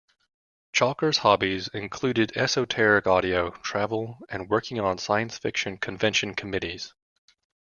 [0.73, 6.95] Chalker's hobbies included esoteric audio, travel, and working on science-fiction convention committees.